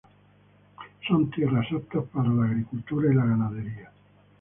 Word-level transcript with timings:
Son 1.07 1.29
tierras 1.29 1.63
aptas 1.71 2.03
para 2.11 2.27
la 2.29 2.45
agricultura 2.45 3.11
y 3.11 3.15
ganadería. 3.15 3.91